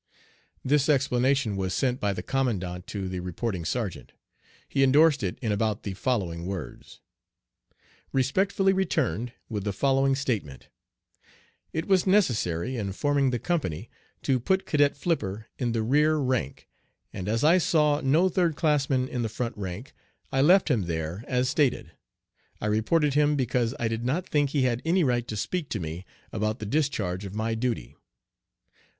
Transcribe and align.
This 0.65 0.89
explanation 0.89 1.55
was 1.55 1.75
sent 1.75 1.99
by 1.99 2.11
the 2.11 2.23
commandant 2.23 2.87
to 2.87 3.07
the 3.07 3.19
reporting 3.19 3.63
sergeant. 3.63 4.13
He 4.67 4.81
indorsed 4.81 5.21
it 5.21 5.37
in 5.43 5.51
about 5.51 5.83
the 5.83 5.93
following 5.93 6.47
words: 6.47 7.01
Respectfully 8.11 8.73
returned 8.73 9.31
with 9.47 9.63
the 9.63 9.71
following 9.71 10.15
statement: 10.15 10.69
It 11.71 11.85
was 11.87 12.07
necessary 12.07 12.77
in 12.77 12.93
forming 12.93 13.29
the 13.29 13.37
company 13.37 13.91
to 14.23 14.39
put 14.39 14.65
Cadet 14.65 14.97
Flipper 14.97 15.45
in 15.59 15.71
the 15.71 15.83
rear 15.83 16.15
rank, 16.17 16.67
and 17.13 17.29
as 17.29 17.43
I 17.43 17.59
saw 17.59 18.01
no 18.03 18.27
third 18.27 18.55
classman 18.55 19.07
in 19.07 19.21
the 19.21 19.29
front 19.29 19.55
rank, 19.55 19.93
I 20.31 20.41
left 20.41 20.71
him 20.71 20.85
there 20.85 21.23
as 21.27 21.47
stated. 21.47 21.91
I 22.59 22.65
reported 22.65 23.13
him 23.13 23.35
because 23.35 23.75
I 23.79 23.87
did 23.87 24.03
not 24.03 24.27
think 24.27 24.49
he 24.49 24.63
had 24.63 24.81
any 24.83 25.03
right 25.03 25.27
to 25.27 25.37
speak 25.37 25.69
to 25.69 25.79
me 25.79 26.05
about 26.33 26.57
the 26.57 26.65
discharge 26.65 27.23
of 27.23 27.35
my 27.35 27.53
duty. 27.53 27.95